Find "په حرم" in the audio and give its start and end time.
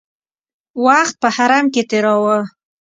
1.21-1.65